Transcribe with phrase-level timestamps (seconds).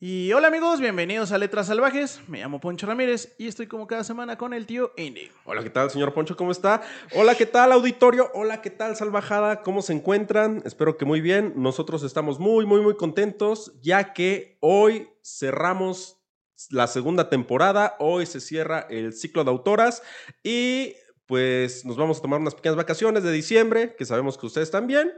[0.00, 2.20] Y hola amigos, bienvenidos a Letras Salvajes.
[2.28, 5.28] Me llamo Poncho Ramírez y estoy como cada semana con el tío Indy.
[5.44, 6.36] Hola, ¿qué tal, señor Poncho?
[6.36, 6.82] ¿Cómo está?
[7.16, 8.30] Hola, ¿qué tal, auditorio?
[8.32, 9.60] Hola, ¿qué tal, salvajada?
[9.62, 10.62] ¿Cómo se encuentran?
[10.64, 11.52] Espero que muy bien.
[11.56, 16.22] Nosotros estamos muy, muy, muy contentos, ya que hoy cerramos
[16.70, 17.96] la segunda temporada.
[17.98, 20.04] Hoy se cierra el ciclo de autoras
[20.44, 20.94] y
[21.26, 25.12] pues nos vamos a tomar unas pequeñas vacaciones de diciembre, que sabemos que ustedes también.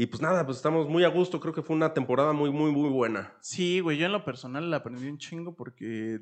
[0.00, 1.40] Y pues nada, pues estamos muy a gusto.
[1.40, 3.36] Creo que fue una temporada muy, muy, muy buena.
[3.40, 6.20] Sí, güey, yo en lo personal la aprendí un chingo porque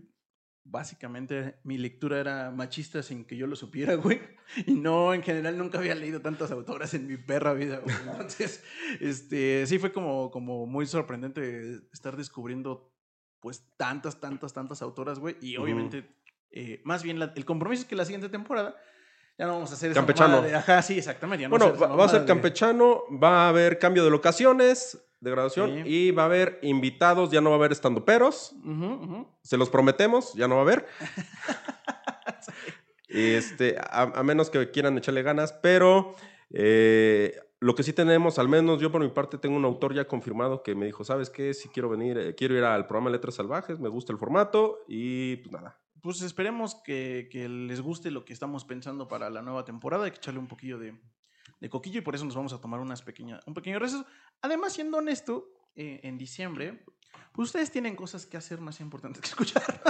[0.64, 4.18] básicamente mi lectura era machista sin que yo lo supiera, güey.
[4.66, 7.94] Y no, en general nunca había leído tantas autoras en mi perra vida, güey.
[8.10, 8.64] Entonces,
[8.98, 12.90] este, sí fue como, como muy sorprendente estar descubriendo
[13.40, 15.36] pues tantas, tantas, tantas autoras, güey.
[15.42, 16.16] Y obviamente,
[16.50, 18.74] eh, más bien la- el compromiso es que la siguiente temporada
[19.38, 20.38] ya no vamos a hacer Campechano.
[20.54, 21.42] ajá, sí, exactamente.
[21.42, 24.98] ya no Bueno, va, va a ser de- campechano, va a haber cambio de locaciones
[25.20, 25.88] de graduación Sí.
[25.88, 28.52] y va a haber invitados, ya no va a haber estandoperos.
[28.64, 29.26] Ujú.
[29.42, 30.86] Se los prometemos, ya no va a haber.
[33.08, 36.14] este, a, a menos que quieran echarle ganas, pero
[36.50, 40.06] eh, lo que sí tenemos, al menos yo por mi parte tengo un autor ya
[40.06, 41.54] confirmado que me dijo, ¿sabes qué?
[41.54, 45.36] Si quiero venir, eh, quiero ir al programa Letras Salvajes, me gusta el formato y
[45.36, 45.78] pues nada.
[46.06, 50.04] Pues esperemos que, que les guste lo que estamos pensando para la nueva temporada.
[50.04, 50.96] Hay que echarle un poquillo de,
[51.60, 54.06] de coquillo y por eso nos vamos a tomar unas pequeñas, un pequeño receso.
[54.40, 56.84] Además, siendo honesto, eh, en diciembre,
[57.32, 59.82] pues ustedes tienen cosas que hacer más importantes que escuchar.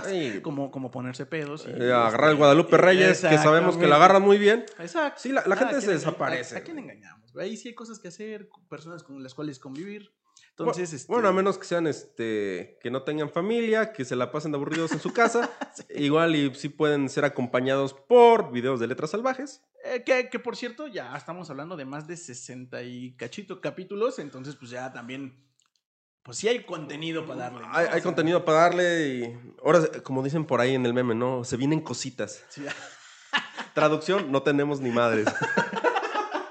[0.42, 1.66] Como, como ponerse pedos.
[1.66, 4.64] y, eh, agarrar el este, Guadalupe Reyes, que sabemos que lo agarran muy bien.
[4.78, 5.20] Exacto.
[5.20, 6.54] Sí, la, la Ah, gente ¿a se desaparece.
[6.54, 7.36] ¿A, a quién engañamos?
[7.36, 10.14] Ahí sí hay cosas que hacer, personas con las cuales convivir.
[10.58, 14.32] Entonces, este, Bueno, a menos que sean este que no tengan familia, que se la
[14.32, 15.50] pasen de aburridos en su casa,
[15.94, 19.62] igual y sí pueden ser acompañados por videos de letras salvajes.
[19.84, 24.18] Eh, que, que, por cierto, ya estamos hablando de más de 60 y cachito capítulos,
[24.18, 25.44] entonces pues ya también,
[26.22, 27.60] pues sí hay contenido para darle.
[27.60, 27.68] ¿no?
[27.74, 31.44] Hay, contenido para darle y ahora, como dicen por ahí en el meme, ¿no?
[31.44, 32.42] Se vienen cositas.
[32.48, 32.64] sí,
[33.74, 35.26] Traducción, no tenemos ni madres.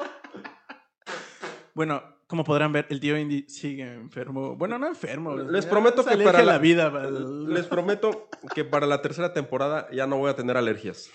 [1.73, 4.56] bueno, como podrán ver, el tío Indy sigue enfermo.
[4.56, 5.36] Bueno, no enfermo.
[5.36, 6.90] Les prometo que para la, la- vida.
[6.90, 11.09] val- Les prometo que para la tercera temporada ya no voy a tener alergias.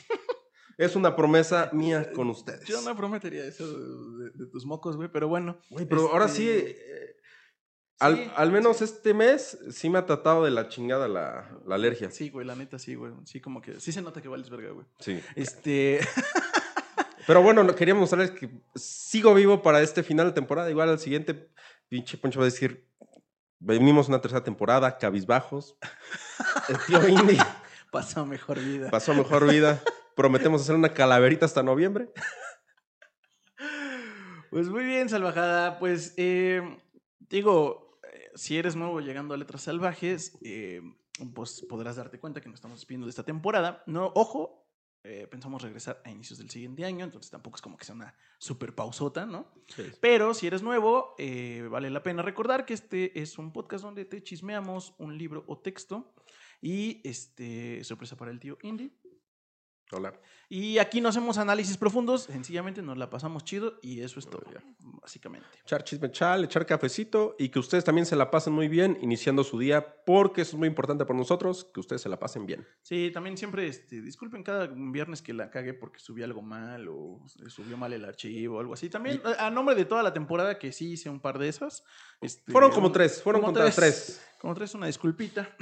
[0.78, 2.64] Es una promesa mía con ustedes.
[2.66, 5.58] Yo no prometería eso de, de tus mocos, güey, pero bueno.
[5.68, 7.16] Güey, pero ahora sí, Este, eh,
[7.98, 8.84] al, sí, al menos sí.
[8.84, 12.10] este mes sí me ha tratado de la chingada la, la alergia.
[12.10, 13.12] Sí, güey, la neta sí, güey.
[13.26, 14.86] Sí, como que sí se nota que vales verga, güey.
[15.00, 15.20] Sí.
[15.34, 16.00] Este.
[17.30, 20.68] Pero bueno, no- quería mostrarles que sigo vivo para este final de temporada.
[20.68, 21.48] Igual al siguiente,
[21.88, 22.88] pinche Poncho va a decir,
[23.60, 25.76] venimos una tercera temporada, cabizbajos.
[26.68, 27.38] El tío Indy
[27.92, 28.90] pasó mejor vida.
[28.90, 29.80] pasó mejor vida.
[30.16, 32.10] Prometemos hacer una calaverita hasta noviembre.
[34.50, 35.78] Pues muy bien, salvajada.
[35.78, 36.62] Pues eh,
[37.20, 40.80] digo, eh, si eres nuevo llegando a Letras Salvajes, eh,
[41.32, 43.84] pues podrás darte cuenta que nos estamos despidiendo de esta temporada.
[43.86, 44.59] No, ojo,
[45.02, 48.14] eh, pensamos regresar a inicios del siguiente año, entonces tampoco es como que sea una
[48.38, 49.50] super pausota, ¿no?
[50.00, 54.04] Pero si eres nuevo, eh, vale la pena recordar que este es un podcast donde
[54.04, 56.14] te chismeamos un libro o texto.
[56.62, 58.92] Y este, sorpresa para el tío Indy.
[59.92, 60.12] Hola.
[60.52, 64.42] Y aquí no hacemos análisis profundos, sencillamente nos la pasamos chido y eso es todo,
[64.80, 65.46] básicamente.
[65.62, 69.44] Echar chisme chal, echar cafecito y que ustedes también se la pasen muy bien iniciando
[69.44, 72.66] su día, porque eso es muy importante para nosotros, que ustedes se la pasen bien.
[72.82, 77.20] Sí, también siempre, este, disculpen cada viernes que la cagué porque subí algo mal o
[77.46, 78.90] subió mal el archivo o algo así.
[78.90, 81.84] También a a nombre de toda la temporada que sí hice un par de esas.
[82.20, 84.20] este, Fueron como un- tres, fueron como tres.
[84.40, 85.54] Como tres, una disculpita.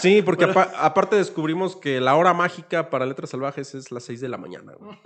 [0.00, 4.20] Sí, porque Pero- aparte descubrimos que la hora mágica para Letras Salvajes es las 6
[4.20, 4.96] de la mañana, güey.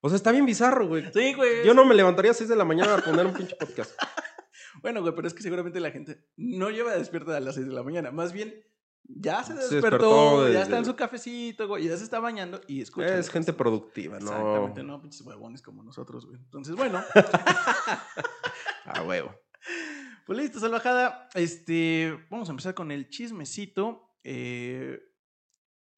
[0.00, 1.04] O sea, está bien bizarro, güey.
[1.12, 1.64] Sí, güey.
[1.66, 3.92] Yo no me levantaría a 6 de la mañana a poner un pinche podcast.
[4.80, 7.72] Bueno, güey, pero es que seguramente la gente no lleva despierta a las 6 de
[7.72, 8.12] la mañana.
[8.12, 8.54] Más bien,
[9.02, 12.82] ya se Se despertó, ya está en su cafecito, güey, ya se está bañando y
[12.82, 13.18] escucha.
[13.18, 14.30] Es gente productiva, ¿no?
[14.30, 16.38] Exactamente, no, pinches huevones como nosotros, güey.
[16.38, 17.02] Entonces, bueno,
[18.84, 19.34] A huevo.
[20.26, 21.28] pues listo, salvajada.
[21.34, 24.14] Este, vamos a empezar con el chismecito.
[24.22, 25.00] Eh,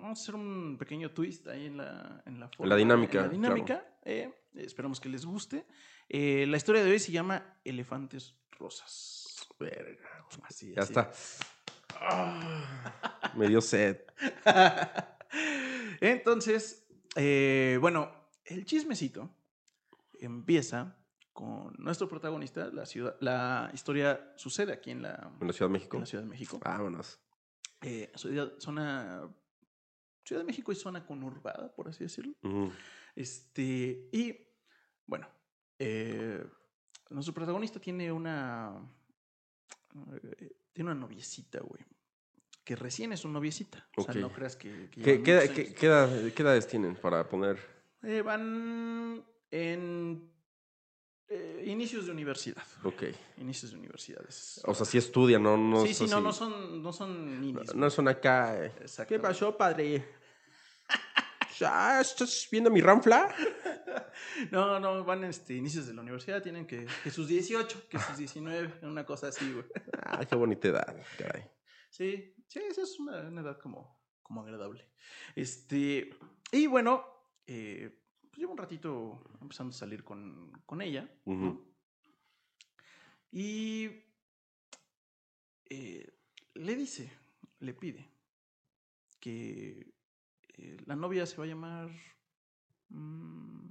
[0.00, 3.28] vamos a hacer un pequeño twist ahí en la, en la, forma- dinámica, en la
[3.30, 3.84] dinámica.
[4.04, 5.66] eh, esperamos que les guste.
[6.08, 9.46] Eh, la historia de hoy se llama Elefantes Rosas.
[9.58, 10.08] Verga.
[10.42, 10.92] Así, Ya así.
[10.92, 11.10] está.
[12.00, 13.98] Ah, me dio sed.
[16.00, 16.86] Entonces,
[17.16, 18.10] eh, bueno,
[18.44, 19.30] el chismecito
[20.18, 20.96] empieza
[21.32, 22.70] con nuestro protagonista.
[22.72, 25.96] La, ciudad, la historia sucede aquí en la, En la Ciudad de México.
[25.96, 26.58] en la Ciudad de México.
[26.64, 27.20] Vámonos.
[27.82, 28.10] Eh,
[28.58, 29.28] zona.
[30.30, 32.34] Ciudad de México es zona conurbada, por así decirlo.
[33.16, 34.36] Este, y
[35.04, 35.26] bueno,
[35.76, 36.46] eh,
[37.08, 38.80] nuestro protagonista tiene una.
[40.22, 41.84] eh, tiene una noviecita, güey.
[42.62, 43.88] que recién es un noviecita.
[43.96, 44.88] O sea, no creas que...
[44.88, 45.74] que ¿Qué, llevan qué, muchos qué- años.
[45.80, 47.58] qué edad- qué edades tienen para poner?
[48.04, 50.30] Eh, van en
[51.26, 52.62] eh, inicios de universidad.
[52.84, 53.02] Ok.
[53.38, 54.60] Inicios de universidades.
[54.64, 57.74] O sea, sí estudian, no, no sí, sí, no, no son, no son ninis.
[57.74, 58.70] No son acá.
[59.08, 60.19] ¿Qué pasó, padre?
[61.62, 63.34] Ah, ¿Estás viendo mi ranfla?
[64.50, 68.16] No, no, van este, inicios de la universidad, tienen que, que sus 18, que sus
[68.16, 69.64] 19, una cosa así, güey.
[70.02, 71.50] Ah, qué bonita edad, caray.
[71.88, 74.88] Sí, sí, esa es una, una edad como, como agradable.
[75.34, 76.10] Este,
[76.52, 77.04] y bueno,
[77.46, 77.98] eh,
[78.30, 81.08] pues llevo un ratito empezando a salir con, con ella.
[83.32, 83.88] Y
[85.68, 86.12] eh,
[86.54, 87.12] le dice,
[87.60, 88.08] le pide
[89.20, 89.94] que
[90.58, 91.90] eh, la novia se va a llamar...
[92.88, 93.70] mm,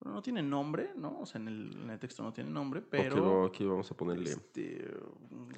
[0.00, 1.20] bueno, no tiene nombre, ¿no?
[1.20, 3.14] O sea, en el, en el texto no tiene nombre, pero...
[3.14, 4.30] Ok, no, aquí vamos a ponerle.
[4.30, 4.84] Este,
[5.30, 5.52] mm,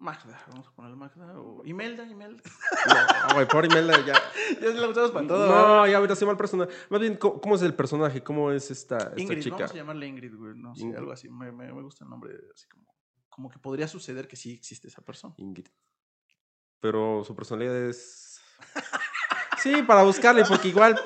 [0.00, 1.38] Magda, vamos a ponerle Magda.
[1.38, 2.42] O Imelda, Imelda.
[3.28, 4.14] No, güey, por Imelda ya.
[4.60, 5.46] ya la usamos para todo.
[5.46, 6.72] No, ya ahorita se llama el personaje.
[6.88, 8.22] Más bien, ¿cómo, cómo es el personaje?
[8.22, 9.56] ¿Cómo es esta, esta Ingrid, chica?
[9.56, 10.54] vamos a llamarle Ingrid, güey.
[10.56, 10.98] No sé, Ingrid.
[10.98, 11.28] algo así.
[11.28, 12.86] Me, me, me gusta el nombre, así como,
[13.28, 15.34] como que podría suceder que sí existe esa persona.
[15.36, 15.66] Ingrid.
[16.80, 18.29] Pero su personalidad es.
[19.58, 20.98] Sí, para buscarle, porque igual,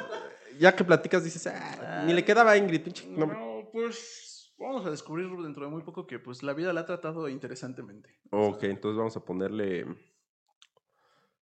[0.59, 3.07] ya que platicas, dices, ah, ni le quedaba a Ingrid, pinche.
[3.09, 3.69] No, nombre".
[3.73, 7.29] pues vamos a descubrir dentro de muy poco que pues la vida la ha tratado
[7.29, 8.21] interesantemente.
[8.31, 9.87] Ok, entonces vamos a ponerle.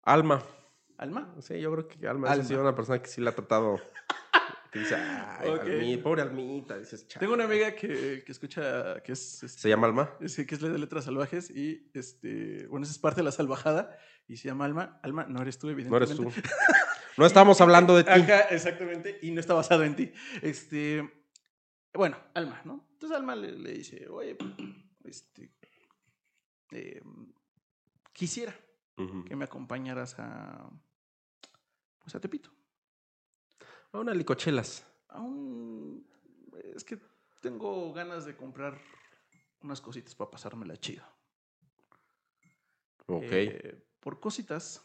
[0.02, 0.43] Alma.
[0.99, 1.35] ¿Alma?
[1.41, 2.44] Sí, yo creo que Alma, Alma.
[2.44, 3.81] es una persona que sí la ha tratado.
[4.70, 5.62] Que dice, ay, Ok.
[5.64, 6.78] Almi- pobre Almita.
[6.78, 9.43] Dices, Tengo una amiga que, que escucha, que es...
[9.43, 10.17] este, ¿Se llama Alma?
[10.19, 14.37] que es de letras salvajes y este bueno esa es parte de la salvajada y
[14.37, 16.40] se llama Alma Alma no eres tú No evidentemente eres tú.
[17.17, 18.11] No estamos hablando de ti.
[18.11, 21.26] Ajá, exactamente y no está basado en ti este
[21.93, 24.37] bueno Alma no entonces Alma le, le dice oye
[25.05, 25.50] este
[26.72, 27.02] eh,
[28.12, 28.55] quisiera
[29.26, 30.70] que me acompañaras a
[31.99, 32.50] pues a Tepito
[33.93, 34.87] A una licochelas.
[35.09, 36.07] aún
[36.75, 36.99] es que
[37.41, 38.79] tengo ganas de comprar
[39.63, 41.03] unas cositas para pasármela chido
[43.07, 43.25] Ok.
[43.31, 44.83] Eh, por cositas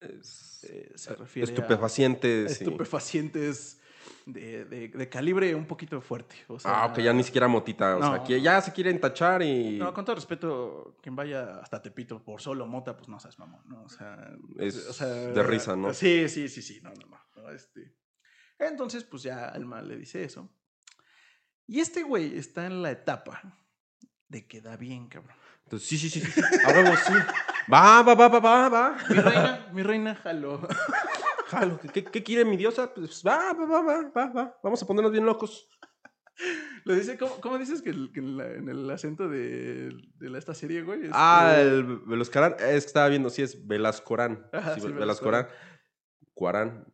[0.00, 2.56] Es- eh, se refiere a Estupefacientes.
[2.56, 2.64] sí.
[2.64, 3.80] estupefacientes
[4.26, 6.34] de, de- de calibre un poquito fuerte.
[6.48, 7.96] o sea, Ah, ok, ya ni siquiera motita.
[7.96, 9.76] O sea, que ya se quieren tachar y.
[9.78, 13.62] No, con todo respeto, quien vaya hasta Tepito por solo mota, pues no seas mamón,
[13.68, 13.82] ¿no?
[13.84, 15.92] O sea, Es o sea, de risa, ¿no?
[15.92, 17.20] Sí, sí, sí, sí, no, no, no.
[17.42, 17.92] no, este.
[18.58, 20.50] Entonces, pues ya Alma le dice eso.
[21.66, 23.58] Y este güey está en la etapa
[24.28, 25.36] de que da bien, cabrón.
[25.64, 26.20] Entonces, sí, sí, sí.
[26.20, 26.40] sí.
[26.66, 27.12] Huevo, sí.
[27.72, 28.96] Va, va, va, va, va, va.
[29.08, 30.66] Mi reina, mi reina, jalo.
[31.48, 32.92] Jalo, ¿qué, qué quiere mi diosa?
[32.92, 34.58] Pues va, va, va, va, va, va.
[34.62, 35.68] Vamos a ponernos bien locos.
[36.84, 40.30] Lo dice, ¿cómo, cómo dices que, el- que en, la- en el acento de, de
[40.30, 41.00] la- esta serie, güey?
[41.00, 42.52] Este, Ah, el Velascorán.
[42.60, 44.46] Es que estaba viendo, sí, es Velascorán.
[44.52, 45.48] Ajá, Sí, sí, Velascorán.
[46.34, 46.86] Cuarán.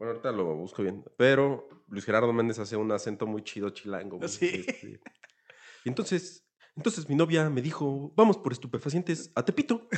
[0.00, 1.04] Bueno, ahorita lo busco bien.
[1.18, 4.16] Pero Luis Gerardo Méndez hace un acento muy chido chilango.
[4.16, 4.30] güey.
[4.30, 4.64] Sí.
[4.66, 4.98] Este,
[5.84, 9.88] Y entonces, entonces mi novia me dijo, vamos por estupefacientes a Tepito.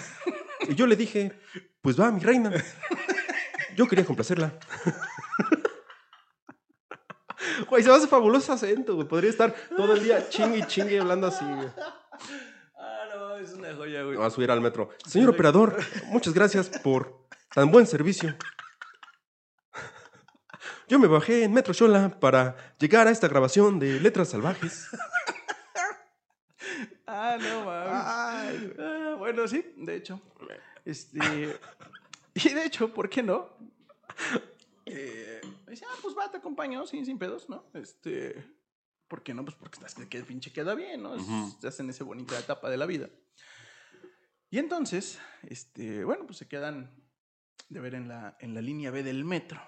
[0.69, 1.33] Y yo le dije,
[1.81, 2.53] pues va, mi reina.
[3.77, 4.59] Yo quería complacerla.
[7.69, 9.07] Güey, se me hace fabuloso acento, güey.
[9.07, 11.69] Podría estar todo el día chingue y chingue hablando así, güey.
[12.77, 14.17] Ah, no, es una joya, güey.
[14.17, 14.91] Voy a subir al metro.
[15.07, 18.35] Señor operador, muchas gracias por tan buen servicio.
[20.93, 24.89] Yo me bajé en Metro Xola para llegar a esta grabación de Letras Salvajes.
[27.07, 28.73] Ah, no, mames.
[28.79, 30.21] Ah, bueno, sí, de hecho.
[30.85, 31.19] Este.
[32.35, 33.51] Y de hecho, ¿por qué no?
[34.87, 37.65] Eh, dice, ah, pues va, te acompaño, sin, sin pedos, ¿no?
[37.75, 38.43] Este.
[39.09, 39.45] ¿Por qué no?
[39.45, 41.15] Pues porque estás que, que pinche queda bien, ¿no?
[41.17, 41.49] Es- Ujú.
[41.49, 43.09] Estás en esa bonita etapa de la vida.
[44.51, 46.91] Y entonces, este, bueno, pues se quedan
[47.71, 49.61] de ver en la, en la línea B del metro,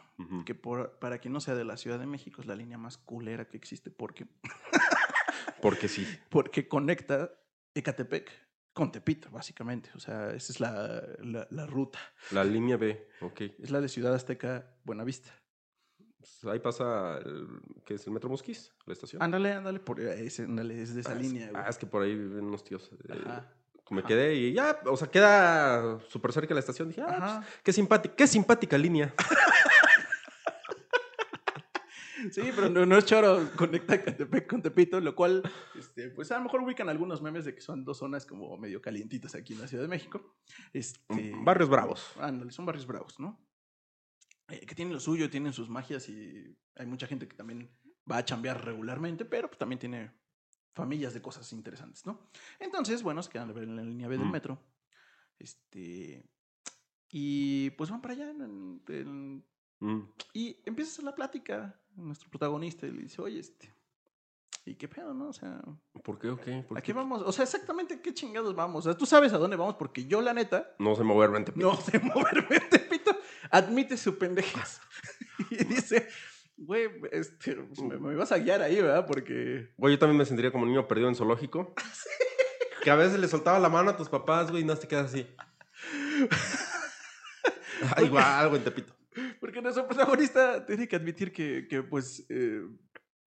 [0.46, 2.96] que por, para quien no sea de la Ciudad de México es la línea más
[2.98, 4.26] culera que existe porque
[5.60, 6.06] Porque sí.
[6.30, 7.30] porque conecta
[7.74, 8.30] Ecatepec
[8.72, 9.90] con Tepito, básicamente.
[9.94, 11.98] O sea, esa es la, la- la ruta.
[12.32, 13.40] La línea B, ok.
[13.62, 15.30] Es la de Ciudad Azteca, Buenavista.
[16.18, 17.46] Pues ahí pasa, el,
[17.84, 18.72] ¿qué es el Metro Mosquís?
[18.86, 19.22] La estación.
[19.22, 21.62] Ándale, ándale, por ándale, es de esa Ah, es- línea, güey.
[21.64, 22.90] Ah, es que por ahí viven unos tíos.
[23.08, 23.52] eh, Ajá.
[23.90, 24.08] me ajá.
[24.08, 26.88] quedé y ya, o sea, queda súper cerca de la estación.
[26.88, 29.14] Dije, ah, pues, qué simpática, qué simpática línea.
[32.30, 35.42] Sí, pero no, no es choro, conecta Ecatepec con Tepito, lo cual,
[35.78, 38.80] este, pues a lo mejor ubican algunos memes de que son dos zonas como medio
[38.80, 40.36] calientitas aquí en la Ciudad de México.
[40.72, 42.12] Este, Barrios bravos.
[42.18, 43.40] Ándale, son barrios bravos, ¿no?
[44.48, 47.70] Eh, que tienen lo suyo, tienen sus magias y hay mucha gente que también
[48.10, 50.12] va a chambear regularmente, pero pues también tiene
[50.74, 52.30] familias de cosas interesantes, ¿no?
[52.58, 54.32] Entonces, bueno, se quedan a ver en la línea B del Mm.
[54.32, 54.62] metro.
[55.38, 56.24] Este.
[57.10, 58.30] Y pues van para allá.
[58.30, 59.44] en- en-
[59.80, 60.00] Mm.
[60.32, 61.78] y empieza a la plática.
[61.96, 63.72] Nuestro protagonista y le dice, oye, este.
[64.66, 65.28] ¿Y qué pedo, no?
[65.28, 65.60] O sea,
[66.02, 66.64] ¿Por qué o qué?
[66.66, 66.92] ¿Por ¿a qué?
[66.92, 67.22] vamos?
[67.24, 68.86] O sea, exactamente qué chingados vamos.
[68.86, 71.44] O sea, tú sabes a dónde vamos porque yo, la neta, No sé moverme en
[71.44, 71.66] Tepito.
[71.70, 73.14] no sé moverme de pito,
[73.50, 74.80] admite su pendejez.
[75.50, 76.08] y dice,
[76.56, 79.06] güey, este, pues, me, me vas a guiar ahí, ¿verdad?
[79.06, 81.74] Porque Güey, yo también me sentiría como niño perdido en zoológico.
[82.82, 85.06] Que a veces le soltaba la mano a tus papás, güey, y no te quedas
[85.06, 85.26] así.
[87.96, 88.92] Ah, igual, güey, en Tepito.
[89.44, 92.62] Porque nuestro protagonista tiene que admitir que, que, pues, eh,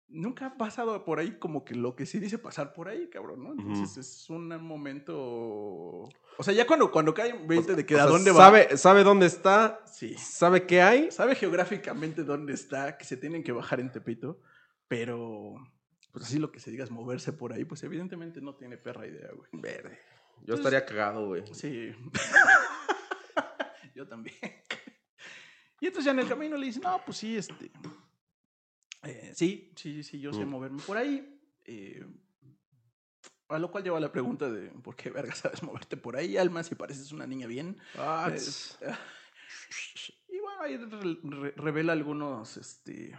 [0.09, 3.45] nunca ha pasado por ahí como que lo que sí dice pasar por ahí, cabrón,
[3.45, 3.53] ¿no?
[3.53, 6.09] Entonces es un momento...
[6.37, 8.39] O sea, ya cuando, cuando cae en 20 de que a sea, dónde va...
[8.39, 10.17] sabe, sabe dónde está, Sí.
[10.19, 11.13] sabe qué hay.
[11.13, 14.41] Sabe geográficamente dónde está, que se tienen que bajar en Tepito,
[14.89, 15.55] pero...
[16.11, 19.07] Pues así lo que se diga es moverse por ahí, pues evidentemente no tiene perra
[19.07, 19.49] idea, güey.
[19.53, 20.01] Verde.
[20.43, 21.45] Yo estaría cagado, güey.
[21.53, 21.93] Sí.
[23.95, 24.35] Yo también.
[25.81, 27.71] Y entonces ya en el camino le dice, no, pues sí, este.
[29.03, 30.49] eh, sí, sí, sí, yo sé Mm.
[30.51, 31.37] moverme por ahí.
[31.65, 32.05] eh,
[33.49, 36.63] a lo cual lleva la pregunta de por qué verga sabes moverte por ahí, Alma,
[36.63, 37.77] si pareces una niña bien.
[37.95, 38.79] Ah, tss.
[40.29, 43.19] y bueno, ahí re- re- revela algunos, este,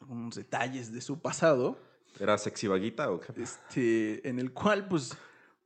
[0.00, 1.80] algunos detalles de su pasado,
[2.20, 3.32] ¿Era sexy vaguita o qué?
[3.42, 5.16] este, en el cual, pues,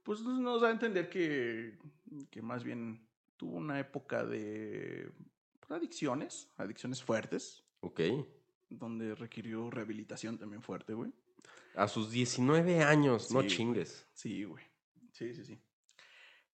[0.03, 1.79] pues nos da a entender que,
[2.31, 3.07] que más bien
[3.37, 5.13] tuvo una época de
[5.71, 8.01] adicciones, adicciones fuertes, Ok.
[8.69, 11.13] donde requirió rehabilitación también fuerte, güey.
[11.75, 14.07] A sus 19 años, no chingues.
[14.13, 14.65] Sí, güey.
[15.13, 15.59] Sí, sí, sí.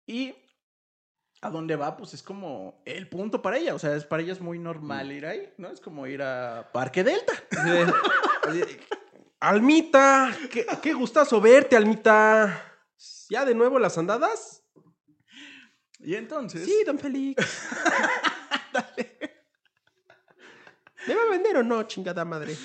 [0.05, 0.35] Y
[1.41, 3.75] a dónde va, pues es como el punto para ella.
[3.75, 5.69] O sea, es, para ella es muy normal ir ahí, ¿no?
[5.69, 7.33] Es como ir a Parque Delta.
[9.39, 12.73] Almita, qué, qué gustazo verte, Almita.
[13.29, 14.63] ¿Ya de nuevo las andadas?
[15.99, 16.65] Y entonces.
[16.65, 17.67] Sí, don Félix.
[21.07, 22.55] ¿Me va a vender o no, chingada madre?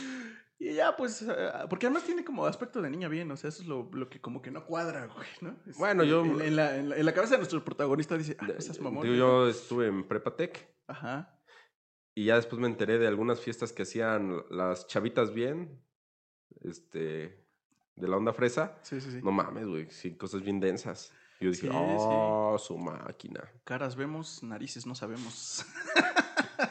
[0.58, 3.62] Y ya, pues, eh, porque además tiene como aspecto de niña bien, o sea, eso
[3.62, 5.56] es lo, lo que como que no cuadra, güey, ¿no?
[5.66, 8.36] Es- Bueno, yo- En, en la, en la- en la cabeza de nuestro protagonista dice,
[8.38, 9.02] ah, esas mamón.
[9.04, 11.40] Digo, yo estuve en Prepatec Ajá.
[12.14, 15.82] y ya después me enteré de algunas fiestas que hacían las chavitas bien,
[16.62, 17.42] este,
[17.96, 18.76] de la onda fresa.
[18.82, 19.20] Sí, sí, sí.
[19.22, 21.12] No mames, güey, sí, cosas bien densas.
[21.40, 23.50] Y yo dije, Sí, oh, su máquina.
[23.64, 25.64] Caras vemos, narices no sabemos.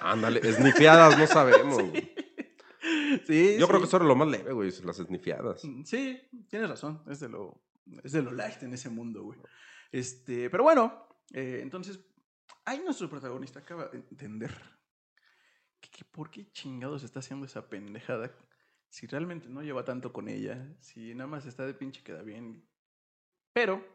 [0.01, 1.83] Ándale, esnifiadas, no sabemos.
[3.27, 5.63] sí, Yo creo que eso era lo más leve, güey, las esnifiadas.
[5.63, 7.03] Mm, Sí, tienes razón.
[7.07, 7.63] Es de lo,
[8.03, 9.39] es de lo light en ese mundo, güey.
[9.91, 11.99] Este, pero bueno, eh, entonces,
[12.65, 14.55] ahí nuestro protagonista acaba de entender
[15.79, 18.31] que, que por qué chingados está haciendo esa pendejada
[18.89, 22.67] si realmente no lleva tanto con ella, si nada más está de pinche queda bien.
[23.53, 23.85] Pero,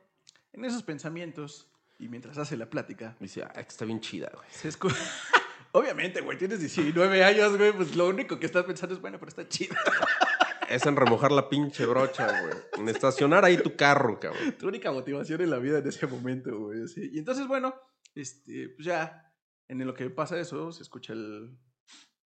[0.53, 4.47] en esos pensamientos, y mientras hace la plática, Dice, ah, está bien chida, güey.
[4.51, 4.97] se escucha...
[5.77, 9.29] Obviamente, güey, tienes 19 años, güey, pues lo único que estás pensando es, bueno, pero
[9.29, 9.77] está chida.
[10.67, 12.55] Es en remojar la pinche brocha, güey.
[12.79, 14.57] En estacionar ahí tu carro, cabrón.
[14.59, 16.81] tu única motivación en la vida en ese momento, güey.
[17.13, 17.75] Y entonces, bueno,
[18.15, 19.31] este, pues ya,
[19.69, 21.59] en lo que pasa eso, se escucha el,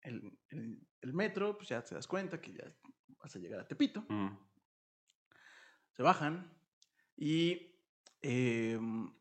[0.00, 2.64] el, el- el metro, pues ya te das cuenta que ya
[3.18, 4.02] vas a llegar a Tepito.
[4.08, 4.30] Mm.
[5.94, 6.50] Se bajan
[7.16, 7.76] y,
[8.22, 9.12] em,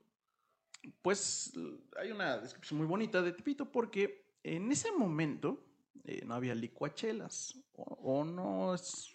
[1.02, 1.54] pues,
[1.98, 5.64] hay una descripción muy bonita de Tepito porque en ese momento
[6.04, 9.12] eh, no había licuachelas o, o no es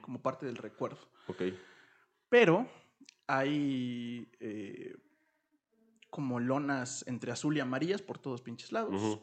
[0.00, 0.98] como parte del recuerdo.
[1.26, 1.42] Ok.
[2.28, 2.68] Pero
[3.26, 4.94] hay eh,
[6.10, 9.20] como lonas entre azul y amarillas por todos pinches lados.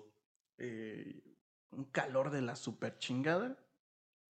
[0.58, 1.22] Eh,
[1.72, 3.58] un calor de la super chingada.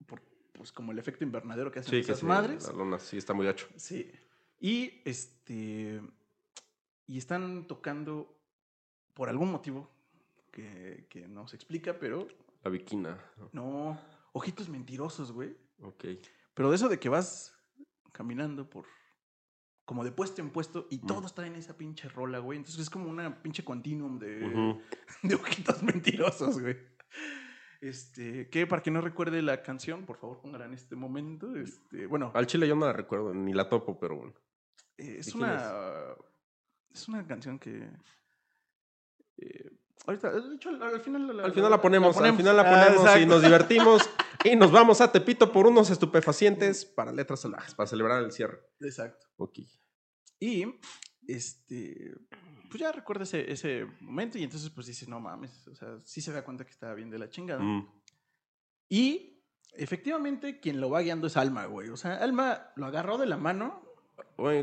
[0.06, 0.22] Por,
[0.54, 2.68] pues como el efecto invernadero que hacen Sí, que esas sí, madres.
[2.68, 3.68] La lona sí está muy gacho.
[3.76, 4.12] Sí.
[4.60, 6.02] Y este.
[7.14, 8.36] Y están tocando
[9.14, 9.88] por algún motivo
[10.52, 12.28] que, que no se explica, pero
[12.64, 13.24] La viquina.
[13.52, 14.00] no.
[14.32, 15.56] Ojitos mentirosos, güey.
[15.84, 16.06] Ok.
[16.56, 17.56] Pero de eso de que vas
[18.12, 18.86] caminando por.
[19.86, 21.06] Como de puesto en puesto y Mm.
[21.06, 22.58] todos traen esa pinche rola, güey.
[22.58, 24.40] Entonces es como una pinche continuum de,
[25.24, 26.78] de ojitos mentirosos, güey.
[27.80, 31.56] Este, que para quien no recuerde la canción, por favor póngala en este momento.
[31.56, 34.34] Este, bueno, Al chile yo no la recuerdo, ni la topo, pero bueno.
[34.98, 35.56] eh, es ¿de quién una.
[35.56, 36.18] Es
[37.08, 37.90] una canción que.
[39.38, 39.72] eh,
[40.06, 42.86] ahorita, de hecho, al, al final la, Al final la ponemos, al final la Ah,
[42.86, 43.28] ponemos y exacto.
[43.28, 44.10] nos divertimos
[44.44, 48.60] y nos vamos a Tepito por unos estupefacientes para letras salvajes, para celebrar el cierre.
[48.80, 49.28] Exacto.
[49.38, 49.60] Ok.
[50.40, 50.66] Y
[51.28, 52.14] este,
[52.70, 56.22] pues ya recuerda ese, ese momento y entonces pues dice, no mames, o sea, sí
[56.22, 57.62] se da cuenta que estaba bien de la chingada.
[57.62, 57.88] Mm.
[58.90, 59.42] Y
[59.76, 61.90] efectivamente quien lo va guiando es Alma, güey.
[61.90, 63.93] O sea, Alma lo agarró de la mano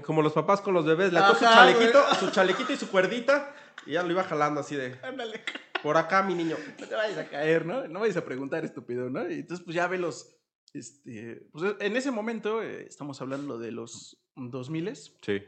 [0.05, 2.15] como los papás con los bebés, le ató su chalequito, güey.
[2.21, 3.55] su chalequito y su cuerdita
[3.87, 5.43] y ya lo iba jalando así de, Ándale.
[5.83, 6.57] por acá, mi niño.
[6.79, 7.87] No te vayas a caer, ¿no?
[7.89, 9.29] No vayas a preguntar, estúpido, ¿no?
[9.31, 10.37] Y entonces, pues ya ve los.
[10.73, 15.43] Este, pues en ese momento, eh, estamos hablando de los 2000 Sí.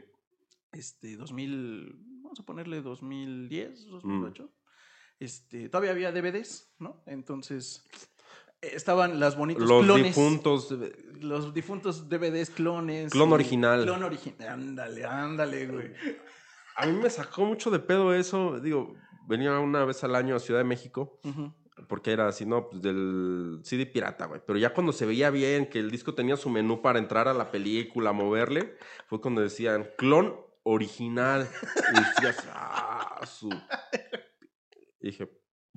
[0.73, 1.93] este, 2000,
[2.23, 4.51] vamos a ponerle 2010, 2008.
[5.19, 7.03] Este, todavía había DVDs, ¿no?
[7.05, 7.85] Entonces,
[8.73, 10.05] estaban las bonitos Los clones.
[10.05, 10.71] difuntos.
[11.21, 13.11] Los difuntos DVDs clones.
[13.11, 13.83] Clon y- original.
[13.83, 14.47] Clon original.
[14.49, 15.93] Ándale, ándale, güey.
[16.75, 18.59] A mí me sacó mucho de pedo eso.
[18.59, 18.95] Digo,
[19.27, 21.19] venía una vez al año a Ciudad de México.
[21.87, 22.69] Porque era así, ¿no?
[22.69, 24.41] Pues del CD pirata, güey.
[24.45, 27.33] Pero ya cuando se veía bien, que el disco tenía su menú para entrar a
[27.33, 28.77] la película, moverle,
[29.07, 31.47] fue cuando decían clon original.
[31.93, 33.49] Y decías, ah, su.
[35.01, 35.29] Y dije,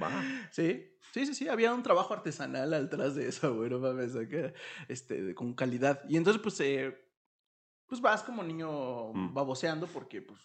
[0.03, 0.09] va.
[0.53, 4.53] Sí, sí, sí, sí, había un trabajo artesanal atrás de eso, güey, no mames, acá,
[4.89, 6.03] este, con calidad.
[6.09, 6.97] Y entonces, pues, eh,
[7.87, 9.35] pues vas como niño Mm.
[9.35, 10.41] baboseando porque, pues,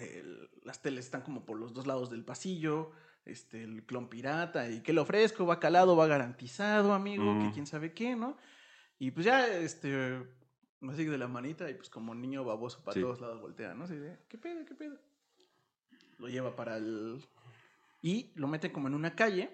[0.00, 2.90] el- las teles están como por los dos lados del pasillo,
[3.24, 7.52] este, el clon pirata, y que le ofrezco, va calado, va garantizado, amigo, que Mm.
[7.52, 8.36] quién sabe qué, ¿no?
[8.98, 10.22] Y pues ya, este,
[10.80, 13.00] me sigue de la manita y pues como niño baboso para Sí.
[13.00, 13.84] todos lados voltea, ¿no?
[13.84, 14.98] Así de, ¿qué pedo, qué pedo?
[16.18, 17.24] Lo lleva para el...
[18.04, 19.50] Y lo mete como en una calle,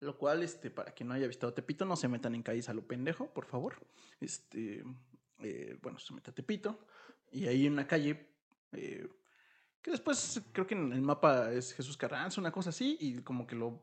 [0.00, 2.74] lo cual, este, para quien no haya visitado Tepito, no se metan en calles a
[2.74, 3.76] lo pendejo, por favor.
[4.20, 4.84] Este,
[5.38, 6.84] eh, bueno, se mete a Tepito,
[7.30, 8.28] y ahí en una calle,
[8.72, 9.08] eh,
[9.80, 13.46] que después creo que en el mapa es Jesús Carranza, una cosa así, y como
[13.46, 13.82] que lo,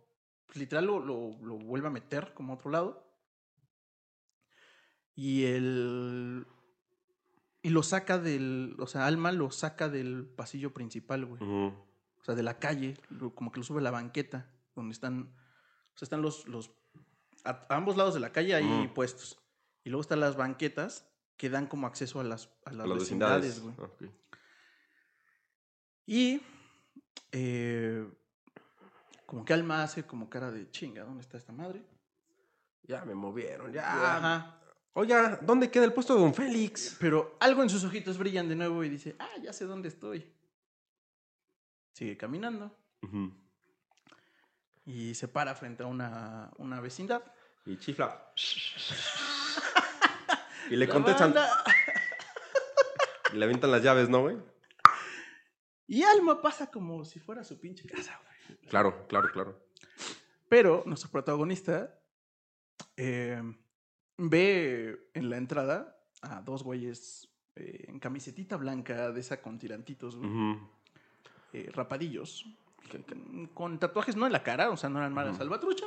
[0.53, 3.11] literal lo, lo, vuelve a meter como a otro lado.
[5.15, 6.45] Y el...
[7.63, 11.41] Y lo saca del, o sea, Alma lo saca del pasillo principal, güey.
[12.29, 12.97] Sea, de la calle,
[13.35, 15.33] como que lo sube a la banqueta, donde están,
[15.93, 16.71] o sea, están los, los,
[17.43, 19.39] a, ambos lados de la calle hay puestos.
[19.83, 22.99] Y luego están las banquetas que dan como acceso a las, a las, A las
[22.99, 23.73] vecindades, güey.
[23.79, 23.89] Ah.
[26.05, 26.41] Y
[27.31, 28.07] eh,
[29.25, 31.83] como que Alma hace como cara de chinga, ¿dónde está esta madre?
[32.83, 34.17] Ya me movieron, ya.
[34.17, 34.59] Ajá.
[34.93, 36.97] Oiga, ¿dónde queda el puesto de Don Félix?
[36.99, 40.29] Pero algo en sus ojitos brillan de nuevo y dice, ah, ya sé dónde estoy.
[41.99, 42.73] Sigue caminando
[44.85, 47.21] y se para frente a una, una vecindad.
[47.65, 48.31] Y chifla.
[50.69, 51.35] y le contestan.
[53.33, 54.37] Y le avientan las llaves, ¿no, güey?
[55.87, 58.57] Y Alma pasa como si fuera su pinche casa, güey.
[58.69, 59.67] Claro, claro, claro.
[60.47, 61.99] Pero nuestro protagonista
[62.95, 63.43] eh,
[64.15, 70.15] ve en la entrada a dos güeyes eh, en camisetita blanca de esa con tirantitos,
[70.15, 70.29] güey.
[71.53, 72.45] Eh, rapadillos,
[72.89, 75.37] que- que- con tatuajes no en la cara, o sea, no eran Mara Ujú.
[75.39, 75.85] Salvatrucha,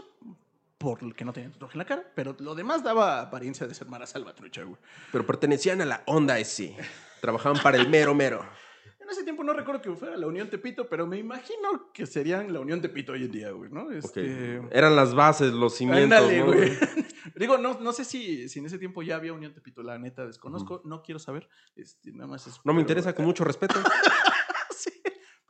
[0.79, 4.07] porque no tenían tatuaje en la cara, pero lo demás daba apariencia de ser Mara
[4.07, 4.77] Salvatrucha, güey.
[5.13, 6.77] Pero pertenecían a la onda ese.
[7.21, 8.45] Trabajaban para el mero mero.
[9.03, 12.53] En ese tiempo no recuerdo que fuera la Unión Tepito, pero me imagino que serían
[12.53, 13.91] la Unión Tepito hoy en día, güey, ¿no?
[13.91, 14.63] Este...
[14.71, 16.19] Eran las bases, los cimientos.
[16.21, 16.47] Ándale, ¿no?
[16.47, 16.73] güey.
[17.37, 20.25] Digo, no, no sé si, si en ese tiempo ya había Unión Tepito, la neta
[20.25, 21.49] desconozco, no quiero saber.
[21.75, 23.75] Este, nada más es- No me interesa, con mucho respeto.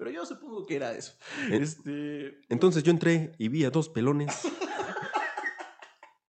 [0.03, 1.15] Sí, pero yo supongo que era eso.
[1.51, 4.43] Este, Entonces yo entré y vi a dos pelones.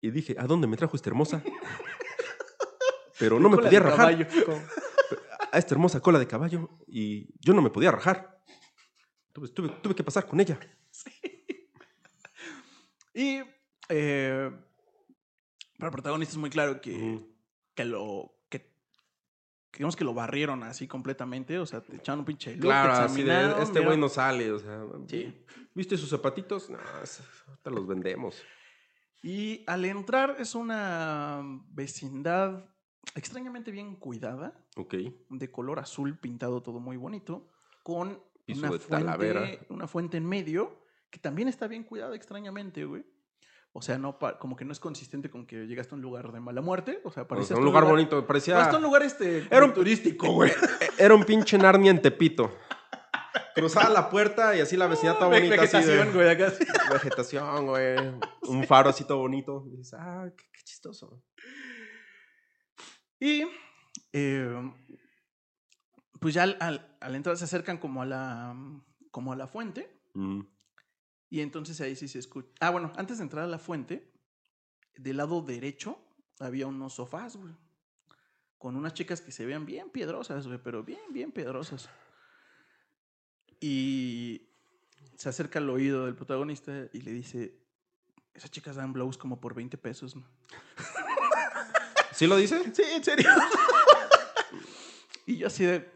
[0.00, 1.42] Y dije, ¿a dónde me trajo esta hermosa?
[3.18, 3.98] Pero no me podía rajar.
[3.98, 4.26] caballo.
[5.52, 6.70] A esta hermosa cola de caballo.
[6.86, 8.42] Y yo no me podía rajar.
[9.28, 10.58] Entonces tuve, tuve que pasar con ella.
[13.12, 13.42] Y
[13.88, 14.50] eh,
[15.78, 17.20] para el protagonista es muy claro que,
[17.74, 18.39] que lo.
[19.72, 21.58] Digamos que lo barrieron así completamente.
[21.58, 24.50] O sea, te echaron un pinche look, Claro, te así de, este güey no sale.
[24.52, 25.44] O sea, Sí.
[25.74, 26.68] ¿viste sus zapatitos?
[26.70, 28.42] No, ahorita los vendemos.
[29.22, 32.64] Y al entrar es una vecindad
[33.14, 34.54] extrañamente bien cuidada.
[34.76, 34.94] Ok.
[35.30, 37.50] de color azul pintado todo muy bonito,
[37.82, 39.48] con Piso una de fuente, talavera.
[39.68, 43.04] una fuente en medio que también está bien cuidada extrañamente, güey.
[43.72, 46.40] O sea, no como que no es consistente con que llegaste a un lugar de
[46.40, 47.00] mala muerte.
[47.04, 48.26] O sea, sea, hasta un lugar bonito.
[48.26, 48.54] Parecía.
[48.54, 50.50] No, hasta un lugar este, Era un- turístico, güey.
[50.98, 52.50] Era un pinche Narnia en Tepito.
[53.54, 55.62] Cruzaba la puerta y así la vecindad toda Ve- bonita.
[55.62, 56.52] así de- vegetación, güey, acá.
[56.92, 57.96] Vegetación, güey.
[58.48, 59.64] Un faro así todo bonito.
[59.68, 61.22] Y dices, ah, qué, qué chistoso.
[63.20, 63.44] Y
[64.12, 64.72] eh,
[66.20, 68.54] pues ya al, al- al entrar se acercan como a la
[69.10, 70.40] como a la fuente Mm,
[71.30, 72.48] y entonces ahí sí se escucha.
[72.60, 74.12] Ah, bueno, antes de entrar a la fuente,
[74.96, 75.98] del lado derecho
[76.40, 77.54] había unos sofás, güey.
[78.58, 81.88] Con unas chicas que se vean bien piedrosas, güey, pero bien, bien piedrosas.
[83.60, 84.48] Y
[85.16, 87.58] se acerca al oído del protagonista y le dice,
[88.34, 90.26] esas chicas dan blows como por 20 pesos, ¿no?
[92.12, 92.74] ¿Sí lo dice?
[92.74, 93.30] Sí, en serio.
[95.26, 95.88] Y yo así de,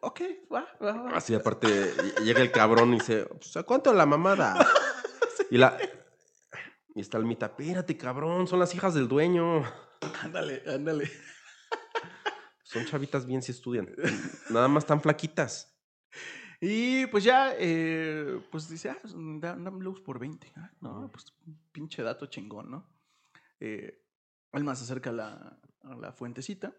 [0.00, 0.20] ok,
[0.52, 1.10] va, va, va.
[1.16, 4.54] Así aparte ll- llega el cabrón y dice, pues, ¿a cuánto la mamada?
[5.50, 5.76] Y la...
[6.94, 9.64] Y está el mita, espérate, cabrón, son las hijas del dueño.
[10.22, 11.10] Ándale, ándale.
[12.62, 13.88] Son chavitas bien si estudian.
[14.50, 15.76] Nada más tan flaquitas.
[16.60, 20.52] Y pues ya, eh, pues dice, ah, pues, da- dame luz por 20.
[20.56, 21.24] Ah, no, pues
[21.72, 22.88] pinche dato chingón, ¿no?
[23.58, 24.04] Eh,
[24.52, 26.72] Alma se acerca a la, a la fuentecita.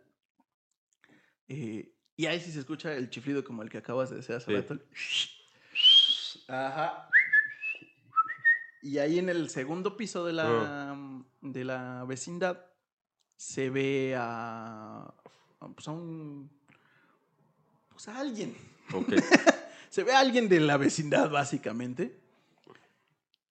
[1.50, 4.46] eh, y ahí sí se escucha el chiflido como el que acabas de decir hace
[4.46, 4.54] Sí.
[4.56, 4.80] rato.
[6.48, 7.10] Ajá.
[8.84, 10.96] Y ahí en el segundo piso de la,
[11.42, 12.66] de la vecindad
[13.36, 15.14] se ve a,
[15.60, 16.50] a, pues a un...
[17.90, 18.56] Pues a alguien.
[18.94, 19.14] Ok.
[19.90, 22.18] Se ve a alguien de la vecindad, básicamente.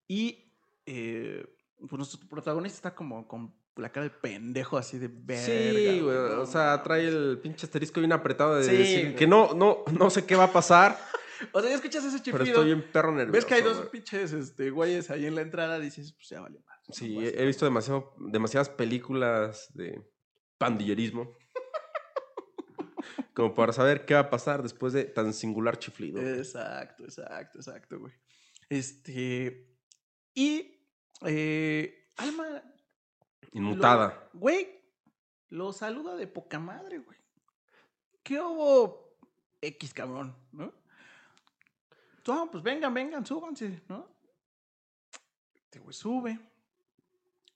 [0.08, 0.50] Y
[0.86, 1.44] eh,
[1.78, 5.44] pues nuestro protagonista está como con la cara de pendejo, así de verga.
[5.44, 6.16] Sí, güey.
[6.16, 9.16] O sea, trae el pinche asterisco bien apretado de Sí, decir güey.
[9.16, 10.98] que no, no, no sé qué va a pasar,
[11.52, 12.58] O sea, ya escuchas ese pero chiflido.
[12.60, 13.32] estoy en perro nervioso.
[13.32, 13.90] Ves que hay dos güey.
[13.90, 16.78] pinches este, güeyes ahí en la entrada, dices, pues ya vale más.
[16.92, 20.02] Sí, he he visto demasiado, demasiadas películas de
[20.58, 21.34] pandillerismo.
[23.34, 26.20] Como para saber qué va a pasar después de tan singular chiflido.
[26.20, 28.12] Exacto, exacto, exacto, güey.
[28.68, 29.66] Este.
[30.34, 30.84] Y.
[31.24, 32.62] eh, Alma.
[33.52, 34.28] Inmutada.
[34.32, 34.80] lo- Güey.
[35.48, 37.18] Lo saluda de poca madre, güey.
[38.22, 39.16] ¿Qué hubo?
[39.60, 40.72] X cabrón, ¿no?
[42.26, 44.06] No, pues vengan, vengan, súbanse, ¿no?
[45.56, 46.38] Este güey sube.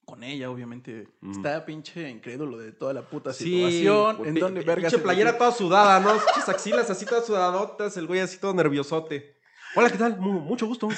[0.03, 1.07] Con ella, obviamente.
[1.21, 1.31] Ujú.
[1.31, 4.25] Está pinche incrédulo de toda la puta situación.
[4.27, 6.13] en donde verga Pinche playera toda sudada, ¿no?
[6.19, 9.37] Pinches axilas así todas sudadotas, el güey así todo nerviosote.
[9.75, 10.19] Hola, ¿qué tal?
[10.19, 10.89] Mu- mucho gusto.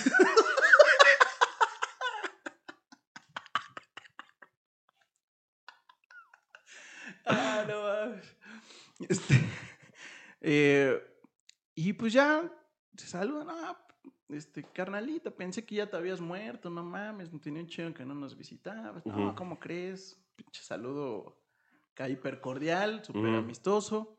[7.25, 8.25] Ah, no mames.
[9.09, 9.35] Este,
[10.49, 11.01] eh,
[11.75, 12.49] y pues ya
[12.95, 13.47] se saludan.
[13.49, 13.77] Ah,
[14.29, 18.05] este, carnalita, pensé que ya te habías muerto, no mames, me tenía un chido que
[18.05, 19.05] no nos visitabas.
[19.05, 19.35] No.
[19.35, 20.19] ¿cómo crees?
[20.35, 21.37] Pinche saludo
[21.93, 24.15] acá hiper cordial, súper amistoso.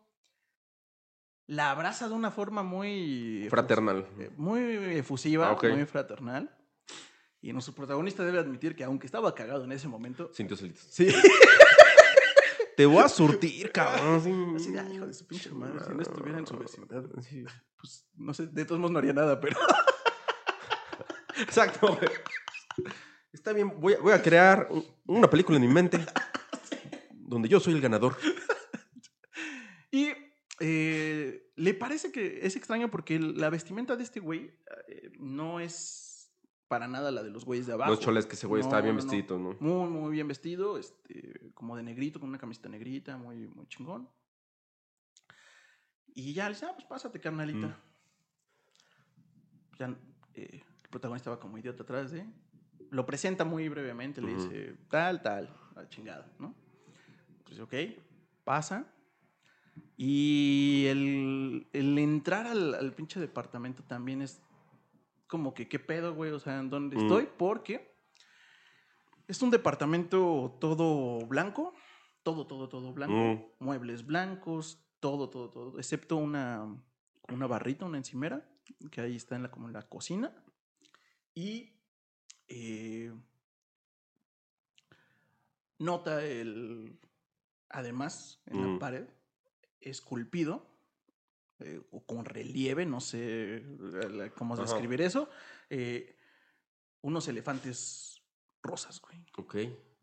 [1.46, 3.46] La abraza de una forma muy...
[3.48, 4.06] Fraternal.
[4.18, 4.60] eh, Muy
[4.96, 6.54] efusiva, Ah, muy fraternal.
[7.40, 10.30] Y nuestro protagonista debe admitir que aunque estaba cagado en ese momento...
[10.34, 10.86] Sintió solitos.
[10.90, 11.08] Sí.
[12.78, 14.22] Te voy a surtir, cabrón.
[14.22, 14.32] sí.
[14.54, 17.42] Así de, "Ah, hijo de su pinche madre, si no estuviera en su vecindad, Sí.
[17.76, 19.58] pues no sé, de todos modos no haría nada, pero.
[21.38, 22.10] Exacto, güey.
[23.32, 25.98] Está bien, voy a, voy a crear un- una película en mi mente
[27.12, 28.16] donde yo soy el ganador.
[29.90, 30.10] Y
[30.60, 34.52] eh, le parece que es extraño porque la vestimenta de este güey
[34.88, 36.07] eh, no es
[36.68, 37.90] para nada la de los güeyes de abajo.
[37.90, 39.56] Los choles que ese güey está No, bien no, no.
[39.58, 44.08] Muy, muy bien vestido, este, como de negrito, con una camiseta negrita, muy, muy chingón.
[46.14, 47.68] Y ya le dice, ah, pues pásate, carnalita.
[47.68, 47.74] Mm.
[49.78, 49.96] Ya,
[50.34, 52.26] eh, el protagonista va como idiota atrás de.
[52.90, 56.54] Lo presenta muy brevemente, le dice, tal, tal, la chingada, ¿no?
[57.44, 57.74] Pues ok,
[58.44, 58.86] pasa.
[59.96, 64.40] Y el, el entrar al, al pinche departamento también es
[65.28, 66.32] como que, ¿qué pedo, güey?
[66.32, 67.00] O sea, ¿en dónde Mm.
[67.00, 67.28] estoy?
[67.38, 67.94] Porque
[69.28, 71.74] es un departamento todo blanco,
[72.22, 73.14] todo, todo, todo blanco,
[73.60, 73.64] Mm.
[73.64, 76.66] muebles blancos, todo, todo, todo, excepto una,
[77.28, 78.48] una barrita, una encimera,
[78.90, 80.34] que ahí está en la, como en la cocina.
[81.34, 81.74] Y
[82.48, 83.12] eh,
[85.78, 86.98] nota el,
[87.68, 88.72] además, en Mm.
[88.74, 89.06] la pared,
[89.80, 90.66] esculpido,
[91.60, 93.64] eh, o con relieve, no sé
[94.36, 94.62] cómo Ajá.
[94.62, 95.28] describir eso,
[95.70, 96.16] eh,
[97.02, 98.22] unos elefantes
[98.62, 99.24] rosas, güey.
[99.36, 99.56] Ok.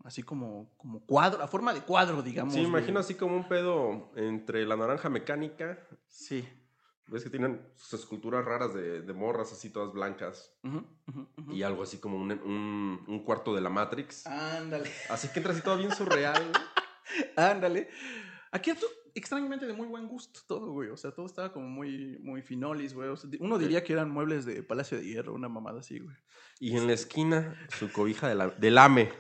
[0.04, 2.54] Así como, como cuadro, a forma de cuadro, digamos.
[2.54, 2.70] Sí, güey.
[2.70, 5.88] imagino así como un pedo entre la naranja mecánica.
[6.08, 6.48] Sí.
[7.08, 10.52] Ves que tienen sus esculturas raras de, de morras así todas blancas.
[11.50, 14.26] Y algo así como un, un- un cuarto de la Matrix.
[14.26, 16.52] Ándale, Así que entra así todo bien surreal.
[17.36, 17.90] ándale.
[18.52, 20.90] Aquí esto, extrañamente de muy buen gusto todo, güey.
[20.90, 23.10] O sea, todo estaba como muy, muy finolis, güey.
[23.10, 26.16] O sea, uno diría que eran muebles de Palacio de Hierro, una mamada así, güey.
[26.60, 29.12] Y en la esquina, su cobija de la, del AME.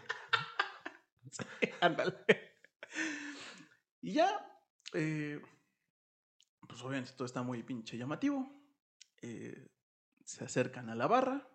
[1.81, 2.13] Ándale.
[4.01, 4.29] Y ya,
[4.93, 5.41] eh,
[6.67, 8.47] pues obviamente todo está muy pinche llamativo.
[9.21, 9.67] Eh,
[10.25, 11.47] se acercan a la barra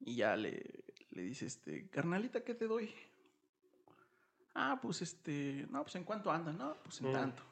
[0.00, 2.92] y ya le, le dice, este, carnalita, ¿qué te doy?
[4.60, 7.12] Ah, pues este, no, pues en cuánto andan, no, pues en Mm.
[7.12, 7.42] tanto.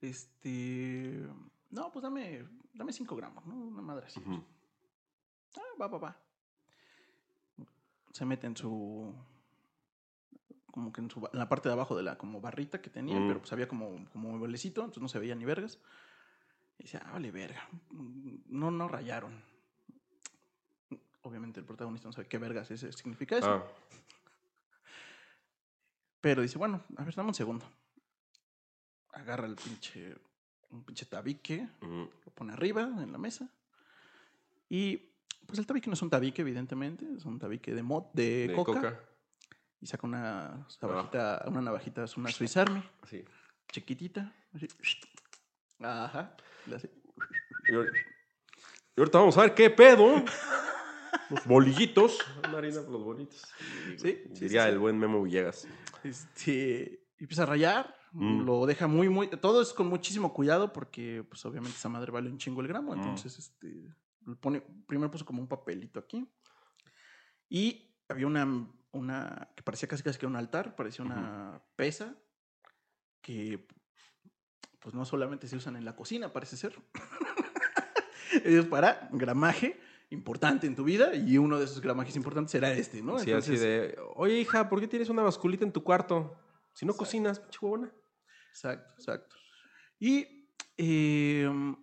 [0.00, 1.26] Este,
[1.70, 3.54] no, pues dame, dame 5 gramos, ¿no?
[3.54, 4.22] Una madre así.
[5.56, 6.16] Ah, va, va, va.
[8.12, 9.14] Se mete en su.
[10.70, 13.18] como que en, su en la parte de abajo de la como barrita que tenía,
[13.18, 13.26] Mm.
[13.26, 15.78] pero pues había como, como un mueblecito, entonces no se veía ni vergas.
[16.78, 17.68] Y decía, ah, vale, verga.
[18.46, 19.42] No, no rayaron.
[21.22, 23.50] Obviamente el protagonista no sabe qué vergas ese significa eso.
[23.50, 23.64] Ah,
[26.20, 27.64] Pero dice, bueno, a ver, dame un segundo.
[29.12, 30.14] Agarra el pinche,
[30.70, 33.48] un pinche tabique, lo pone arriba en la mesa.
[34.68, 34.96] Y
[35.46, 38.54] pues el tabique no es un tabique, evidentemente, es un tabique de mod, de, De
[38.54, 39.00] coca, coca.
[39.80, 43.24] Y saca una navajita, una navajita, es una Swiss Army, Sí.
[43.72, 44.32] chiquitita.
[44.54, 44.68] así.
[45.80, 46.36] Ajá.
[47.66, 50.22] y ahorita vamos a ver qué pedo.
[51.30, 52.18] Los bolillitos.
[52.48, 53.42] Una harina por los bolitos.
[53.96, 54.72] Sí, sí, Diría sí, sí.
[54.72, 55.66] el buen Memo Villegas.
[56.04, 58.40] Este, y empieza a rayar, Mm.
[58.44, 62.28] lo deja muy, muy, todo es con muchísimo cuidado porque, pues, obviamente esa madre vale
[62.28, 62.98] un chingo el gramo, Mm.
[62.98, 63.94] entonces, este,
[64.26, 66.28] lo pone, primero puso como un papelito aquí
[67.48, 72.16] y había una, una, que parecía casi casi que un altar, parecía una pesa
[73.22, 73.64] que,
[74.80, 76.74] pues, no solamente se usan en la cocina, parece ser,
[78.44, 79.78] es para gramaje
[80.10, 83.18] importante en tu vida y uno de esos gramajes importantes será este, ¿no?
[83.18, 86.36] Sí, así de, oye hija, ¿por qué tienes una basculita en tu cuarto?
[86.74, 87.92] Si no cocinas, huevona.
[88.50, 89.36] Exacto, exacto.
[90.00, 91.76] Y em,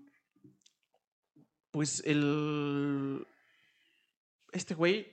[1.71, 3.25] pues el
[4.51, 5.07] este güey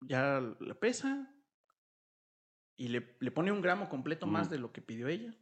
[0.00, 1.32] ya le pesa
[2.76, 4.50] y le, le pone un gramo completo más Mm.
[4.50, 5.34] de lo que pidió ella.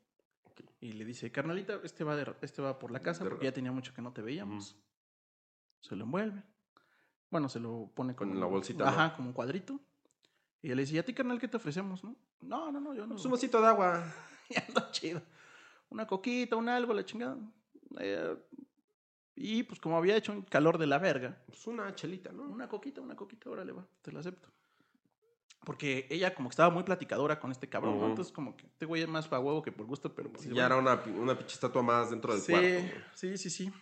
[0.81, 3.53] Y le dice, carnalita, este va, de- este va por la casa De porque ya
[3.53, 4.75] tenía mucho que no te veíamos.
[4.77, 4.79] Mm.
[5.81, 6.43] Se lo envuelve.
[7.31, 9.81] Bueno, se lo pone Con la bolsita, como un cuadrito.
[10.63, 12.03] Y le dice, ¿y a ti, carnal, qué te ofrecemos?
[12.03, 13.15] No, no, no, no yo no.
[13.15, 14.05] Pues un vasito de agua.
[14.51, 15.21] Ya anda chido.
[15.91, 17.37] Una coquita, un algo, la chingada.
[18.01, 18.35] Eh,
[19.37, 22.45] y pues como había hecho un calor de la verga, Pues una chelita, ¿no?
[22.45, 24.49] una coquita, una coquita, órale va, te la acepto.
[25.65, 28.03] Porque ella como que estaba muy platicadora con este cabrón.
[28.03, 30.45] Entonces como que este güey es más pa' huevo que por gusto, pero pues...
[30.45, 32.69] Sí, ya bueno, era una, una pinche estatua más dentro del sí, cuarto.
[33.15, 33.73] sí, sí, sí.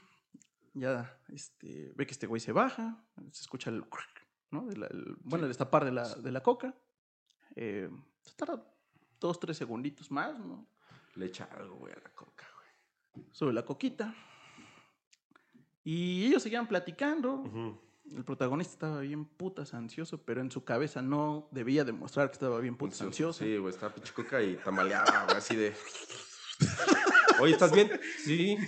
[0.78, 3.82] Ya, este, ve que este güey se baja, se escucha el...
[4.50, 6.74] bueno, el destapar de la, de la coca.
[7.54, 7.88] Eh,
[8.20, 8.62] se tarda
[9.18, 10.68] dos, tres segunditos más, ¿no?
[11.14, 13.26] Le echa algo, güey, a la coca, güey.
[13.32, 14.14] Sube la coquita.
[15.82, 17.36] Y ellos seguían platicando.
[17.36, 17.80] Ujú.
[18.14, 22.60] El protagonista estaba bien putas ansioso, pero en su cabeza no debía demostrar que estaba
[22.60, 23.42] bien putas ansioso.
[23.42, 25.74] Sí, güey, estaba pinche coca y tambaleaba, güey, así de...
[27.40, 27.90] Oye, ¿estás bien?
[28.24, 28.58] Sí.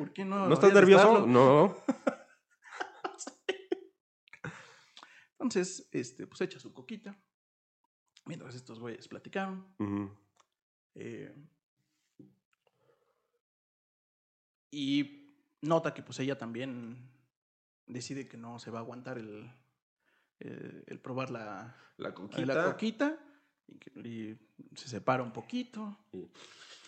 [0.00, 0.48] ¿Por qué no?
[0.48, 1.26] ¿No estás nervioso?
[1.26, 1.76] No.
[5.32, 7.22] Entonces, este, pues echa su coquita.
[8.24, 9.66] Mientras estos güeyes platicaron.
[10.94, 11.36] Eh,
[14.70, 17.10] y nota que pues ella también
[17.86, 19.52] decide que no se va a aguantar el,
[20.38, 22.46] el, el probar la, La coquita.
[22.46, 23.18] la coquita
[23.96, 24.34] y,
[24.74, 25.98] se separa un poquito,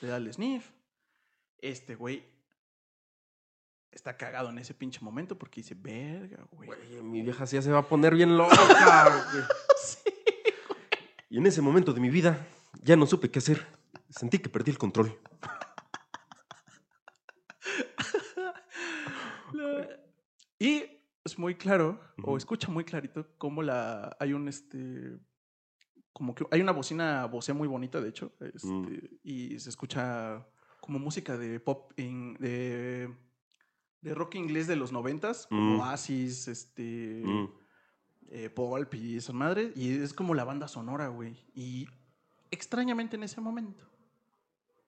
[0.01, 0.71] le da el sniff.
[1.59, 2.32] Este güey
[3.93, 6.67] está cagado en ese pinche momento porque dice, verga, güey.
[6.67, 8.57] Güey, mi vieja sí ya se va a poner bien loca,
[9.33, 9.45] güey.
[11.31, 12.47] Y en ese momento de mi vida
[12.83, 13.67] ya no supe qué hacer.
[14.11, 15.19] Sentí que perdí el control.
[19.53, 19.89] La-
[20.59, 20.85] Y
[21.25, 25.19] es muy claro, o escucha muy clarito, cómo la hay un este
[26.13, 28.99] como que hay una bocina vocea muy bonita, de hecho, este, Mm.
[29.23, 30.47] y se escucha
[30.81, 33.09] como música de pop in- de
[34.03, 35.81] de rock inglés de los noventas, como Mm.
[35.81, 37.49] Oasis, este Mm.
[38.29, 41.37] eh, Pulp y esa madre, y es como la banda sonora, güey.
[41.55, 41.87] Y
[42.51, 43.89] extrañamente en ese momento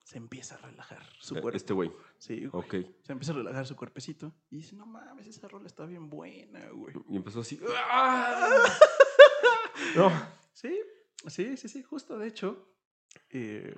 [0.03, 1.57] se empieza a relajar su Eh, cuerpo.
[1.57, 1.90] Este güey.
[2.18, 2.64] Sí, güey.
[2.64, 2.74] Ok.
[3.05, 6.68] Se empieza a relajar su cuerpecito y dice, no mames, esa rola está bien buena,
[6.70, 6.94] güey.
[7.09, 7.59] Y empezó así.
[7.90, 8.64] ¡ah!
[9.96, 10.11] No.
[10.53, 10.79] Sí,
[11.29, 12.68] sí, sí, sí, justo, de hecho,
[13.31, 13.74] eh,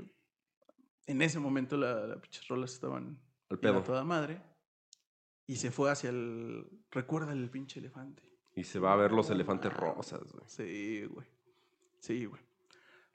[1.07, 3.21] en ese momento la- las pinches rolas estaban
[3.51, 3.83] Al pedo.
[3.83, 4.41] toda madre
[5.47, 8.23] y se fue hacia el, recuerda el pinche elefante.
[8.55, 10.45] Y se va a ver los elefantes rosas, güey.
[10.47, 11.27] Sí, güey.
[12.01, 12.43] Sí, güey.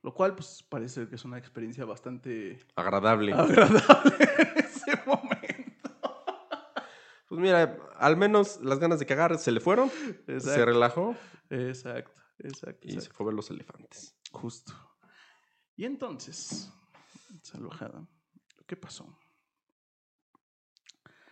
[0.03, 3.33] Lo cual, pues, parece que es una experiencia bastante Agradable.
[3.33, 6.23] agradable en ese momento.
[7.27, 9.89] Pues mira, al menos las ganas de cagar se le fueron.
[9.89, 11.15] Se Exacto, relajó
[11.49, 12.87] exacto, exacto.
[12.87, 14.15] y se fue a ver los elefantes.
[14.31, 14.73] Justo.
[15.75, 16.71] Y entonces,
[17.41, 18.05] salvajada,
[18.67, 19.17] ¿qué pasó?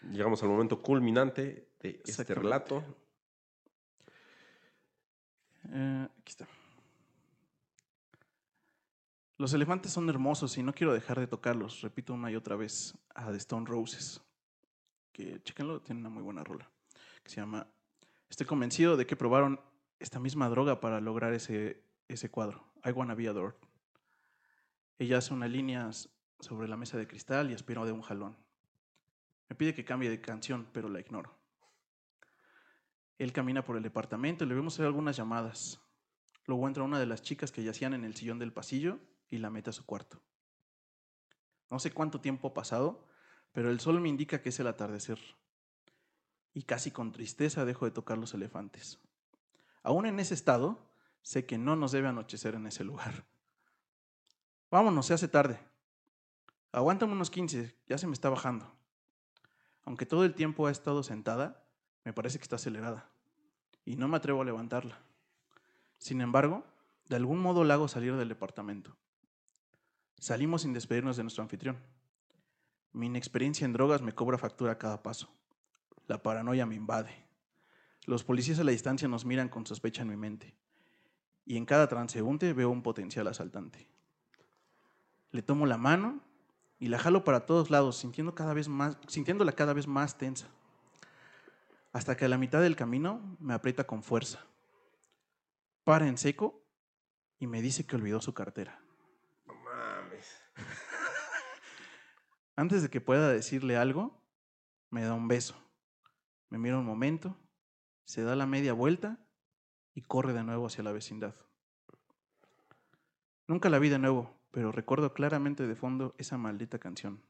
[0.01, 2.83] Llegamos al momento culminante de este relato.
[5.69, 6.47] Eh, aquí está.
[9.37, 11.81] Los elefantes son hermosos y no quiero dejar de tocarlos.
[11.81, 14.21] Repito una y otra vez a The Stone Roses.
[15.11, 16.69] Que chequenlo, tiene una muy buena rola.
[17.23, 17.67] Que se llama
[18.29, 19.59] Estoy convencido de que probaron
[19.99, 22.63] esta misma droga para lograr ese, ese cuadro.
[22.85, 23.55] I wanna be adored.
[24.97, 25.89] Ella hace una línea
[26.39, 28.37] sobre la mesa de cristal y aspiro de un jalón.
[29.49, 31.35] Me pide que cambie de canción, pero la ignoro.
[33.17, 35.81] Él camina por el departamento y le vemos hacer algunas llamadas.
[36.45, 39.49] Luego entra una de las chicas que yacían en el sillón del pasillo y la
[39.49, 40.21] mete a su cuarto.
[41.69, 43.05] No sé cuánto tiempo ha pasado,
[43.51, 45.19] pero el sol me indica que es el atardecer.
[46.53, 48.99] Y casi con tristeza dejo de tocar los elefantes.
[49.83, 50.89] Aún en ese estado,
[51.21, 53.25] sé que no nos debe anochecer en ese lugar.
[54.71, 55.59] Vámonos, se hace tarde.
[56.71, 58.78] Aguántame unos 15, ya se me está bajando.
[59.85, 61.63] Aunque todo el tiempo ha estado sentada,
[62.03, 63.09] me parece que está acelerada.
[63.85, 64.99] Y no me atrevo a levantarla.
[65.97, 66.63] Sin embargo,
[67.07, 68.95] de algún modo la hago salir del departamento.
[70.19, 71.77] Salimos sin despedirnos de nuestro anfitrión.
[72.91, 75.29] Mi inexperiencia en drogas me cobra factura a cada paso.
[76.07, 77.25] La paranoia me invade.
[78.05, 80.55] Los policías a la distancia nos miran con sospecha en mi mente.
[81.45, 83.87] Y en cada transeúnte veo un potencial asaltante.
[85.31, 86.21] Le tomo la mano
[86.79, 90.47] y la jalo para todos lados, sintiendo cada vez más, sintiéndola cada vez más tensa.
[91.91, 94.45] Hasta que a la mitad del camino me aprieta con fuerza.
[95.83, 96.63] Para en seco
[97.37, 98.81] y me dice que olvidó su cartera.
[99.45, 100.41] No mames.
[102.55, 104.23] Antes de que pueda decirle algo,
[104.89, 105.55] me da un beso.
[106.49, 107.37] Me mira un momento,
[108.05, 109.19] se da la media vuelta
[109.93, 111.35] y corre de nuevo hacia la vecindad.
[113.47, 117.21] Nunca la vi de nuevo, pero recuerdo claramente de fondo esa maldita canción.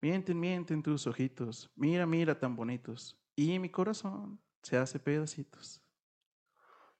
[0.00, 5.82] Mienten, mienten tus ojitos, mira, mira tan bonitos, y mi corazón se hace pedacitos.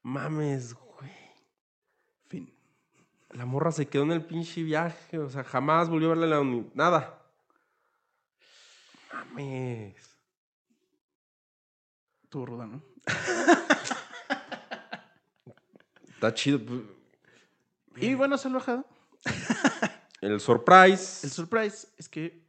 [0.03, 1.11] Mames, güey.
[2.29, 2.53] Fin.
[3.31, 6.31] La morra se quedó en el pinche viaje, o sea, jamás volvió a verla en
[6.31, 7.23] la uni- Nada.
[9.13, 10.17] Mames.
[12.25, 12.83] Estuvo ruda, ¿no?
[16.09, 16.59] Está chido.
[16.65, 16.81] pues.
[18.03, 18.85] Y bueno, salvajada.
[20.21, 21.27] El surprise.
[21.27, 22.45] El surprise es que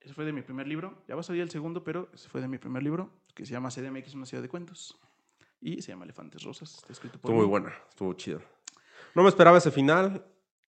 [0.00, 1.02] ese fue de mi primer libro.
[1.08, 3.52] Ya va a salir el segundo, pero ese fue de mi primer libro, que se
[3.52, 4.98] llama CDMX, una ciudad de cuentos.
[5.60, 6.76] Y se llama Elefantes Rosas.
[6.76, 8.40] Está escrito por Estuvo muy buena, estuvo chido.
[9.14, 10.24] No me esperaba ese final.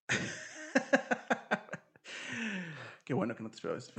[3.05, 3.91] Qué bueno que no te esperabas.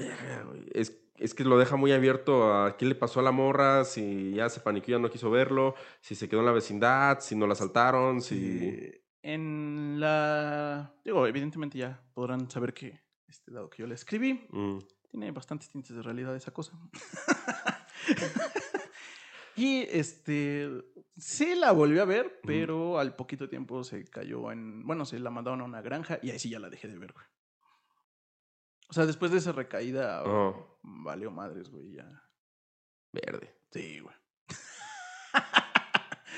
[0.71, 4.33] Es, es que lo deja muy abierto a qué le pasó a la morra, si
[4.33, 7.35] ya se paniquó y ya no quiso verlo, si se quedó en la vecindad, si
[7.35, 9.01] no la asaltaron, si...
[9.21, 10.93] En la.
[11.03, 14.79] Digo, evidentemente ya podrán saber que, este, dado que yo la escribí, Mm.
[15.09, 16.73] tiene bastantes tintes de realidad esa cosa.
[19.55, 20.69] y este.
[21.17, 24.85] Sí la volví a ver, pero al poquito tiempo se cayó en.
[24.85, 27.11] Bueno, se la mandaron a una granja y ahí sí ya la dejé de ver,
[27.11, 27.25] güey.
[28.89, 32.23] O sea, después de esa recaída, Oh, valió madres, güey, ya.
[33.11, 33.55] verde.
[33.71, 34.15] Sí, güey.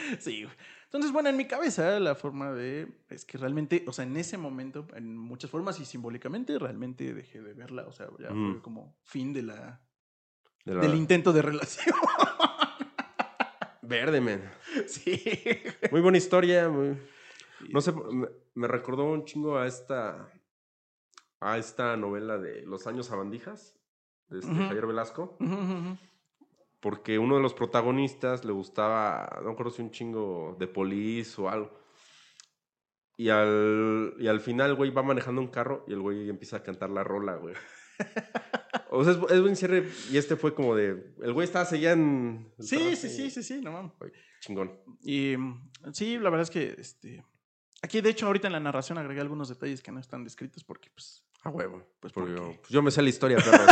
[0.20, 0.56] sí, güey.
[0.86, 2.88] Entonces, bueno, en mi cabeza la forma de...
[3.10, 7.42] Es que realmente, o sea, en ese momento, en muchas formas y simbólicamente, realmente dejé
[7.42, 7.88] de verla.
[7.88, 9.82] O sea, ya fue como fin de la,
[10.66, 11.96] De la- del intento de relación.
[13.82, 14.42] Verde, man.
[14.88, 15.22] sí.
[15.92, 16.70] Muy buena historia.
[16.70, 16.98] muy-
[17.70, 20.30] No sé, me, me recordó un chingo a esta...
[21.44, 23.76] A esta novela de Los años sabandijas,
[24.28, 24.54] de este.
[24.54, 25.38] Javier Velasco.
[25.40, 25.98] Ujú.
[26.82, 31.50] Porque uno de los protagonistas le gustaba, no acuerdo si un chingo de polis o
[31.50, 31.72] algo.
[33.18, 36.64] Y al, y al final, güey, va manejando un carro y el güey empieza a
[36.64, 37.56] cantar la rola, güey.
[38.94, 39.88] O sea, es, es buen cierre.
[40.12, 41.14] Y este fue como de.
[41.22, 42.52] El güey estaba seguía en.
[42.60, 43.94] Sí, sí, sí, sí, sí, no mames.
[44.42, 44.78] Chingón.
[45.02, 47.24] Y mm, sí, la verdad es que este...
[47.82, 50.90] Aquí, de hecho, ahorita en la narración agregué algunos detalles que no están descritos porque,
[50.94, 51.84] pues, A huevo.
[52.02, 53.64] Pues, porque ¿por yo, pues yo me sé la historia, perro.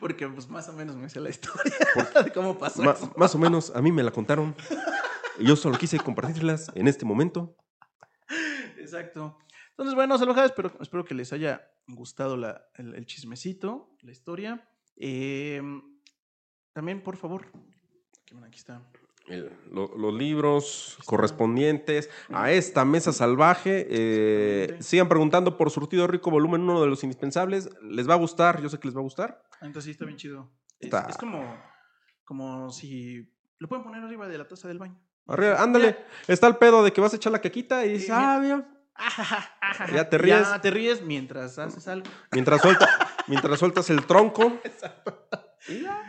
[0.00, 1.72] Porque pues más o menos me sé la historia
[2.24, 3.12] de cómo pasó Ma- eso.
[3.16, 4.54] más o menos, a mí me la contaron.
[5.38, 7.56] Yo solo quise compartirlas en este momento.
[8.78, 9.38] Exacto.
[9.70, 14.68] Entonces, bueno, alojadas, espero, espero que les haya gustado la- el, el chismecito, la historia.
[14.96, 15.62] Eh,
[16.72, 17.46] también, por favor,
[18.22, 18.82] aquí, bueno, aquí está.
[19.28, 23.86] El- lo- los libros correspondientes a esta mesa salvaje.
[23.88, 27.70] eh, sigan preguntando por Surtido Rico, volumen uno de los indispensables.
[27.82, 28.60] ¿Les va a gustar?
[28.60, 29.42] Yo sé que les va a gustar.
[29.60, 30.50] Entonces sí está bien chido.
[30.80, 31.06] Es, Está.
[31.08, 31.56] es como,
[32.24, 35.00] como si lo pueden poner arriba de la taza del baño.
[35.28, 35.96] Arriba, ándale.
[36.26, 38.68] Está el pedo de que vas a echar la caquita y dices, Sí, ah, mira.
[39.94, 40.48] Ya te ríes.
[40.50, 42.06] Ya te ríes mientras haces algo.
[42.32, 42.88] Mientras, suelta,
[43.28, 44.58] mientras sueltas el tronco.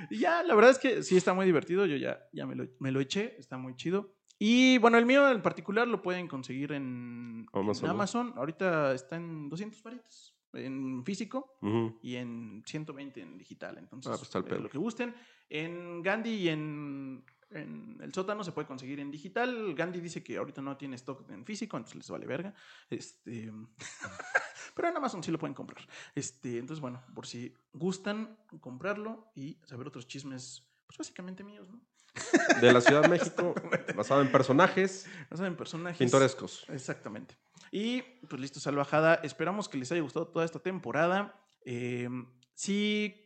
[0.09, 1.85] Y ya, la verdad es que sí está muy divertido.
[1.85, 4.15] Yo ya, ya me, lo, me lo eché, está muy chido.
[4.39, 8.33] Y bueno, el mío en particular lo pueden conseguir en en Amazon.
[8.35, 11.97] Ahorita está en 200 varitos en físico Ujú.
[12.03, 13.77] y en 120 en digital.
[13.77, 15.15] Entonces, Ah, pues eh, lo que gusten.
[15.49, 19.73] En Gandhi y en, en el sótano se puede conseguir en digital.
[19.75, 22.53] Gandhi dice que ahorita no tiene stock en físico, entonces les vale verga.
[22.89, 23.51] Este,
[24.73, 25.87] pero en Amazon sí lo pueden comprar.
[26.15, 31.81] Este, entonces, bueno, por si gustan comprarlo y saber otros chismes, pues básicamente míos, ¿no?
[32.61, 33.55] De la Ciudad de México,
[33.95, 35.97] basado en personajes No saben personajes.
[35.97, 36.65] pintorescos.
[36.69, 37.35] Exactamente.
[37.71, 39.15] Y pues listo, salvajada.
[39.23, 41.33] Esperamos que les haya gustado toda esta temporada.
[41.65, 42.07] Eh,
[42.53, 43.19] si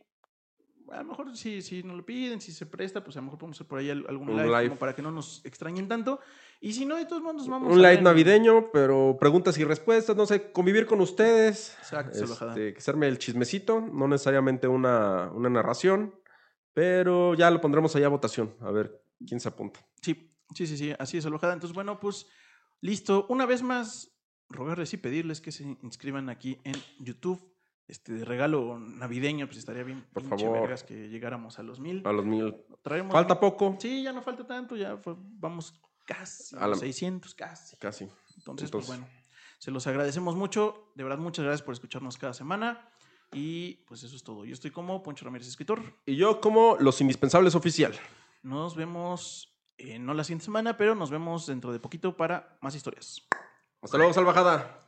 [0.90, 3.38] a lo mejor si, si nos lo piden, si se presta, pues a lo mejor
[3.38, 4.68] podemos hacer por ahí al- algún live, live.
[4.68, 6.18] como para que no nos extrañen tanto.
[6.60, 9.64] Y si no, de todos modos nos vamos Un a ver- navideño, pero preguntas y
[9.64, 11.76] respuestas, no sé, convivir con ustedes.
[11.78, 12.18] Exacto.
[12.24, 16.14] Este, que hacerme el chismecito, no necesariamente una, una narración,
[16.74, 19.80] pero ya lo pondremos allá a votación, a ver quién se apunta.
[20.02, 21.52] Sí, sí, sí, sí, así es, alojada.
[21.52, 22.26] Entonces, bueno, pues
[22.80, 23.26] listo.
[23.28, 24.12] Una vez más,
[24.48, 27.40] rogarles y pedirles que se inscriban aquí en YouTube.
[27.86, 30.04] Este de regalo navideño, pues estaría bien.
[30.12, 30.60] Por favor.
[30.60, 32.02] vergas que llegáramos a los mil.
[32.04, 32.54] A los mil.
[32.82, 36.80] Traemos Falta poco, Sí, ya no falta tanto, ya fue- vamos casi A la- los
[36.80, 37.76] 600, casi.
[37.76, 38.08] casi.
[38.38, 39.06] Entonces, pues bueno,
[39.58, 40.90] se los agradecemos mucho.
[40.94, 42.88] De verdad, muchas gracias por escucharnos cada semana.
[43.32, 44.46] Y pues eso es todo.
[44.46, 45.82] Yo estoy como Poncho Ramírez, escritor.
[46.06, 47.92] Y yo como los indispensables oficial.
[48.42, 52.74] Nos vemos, eh, no la siguiente semana, pero nos vemos dentro de poquito para más
[52.74, 53.22] historias.
[53.82, 54.80] Hasta luego, salvajada.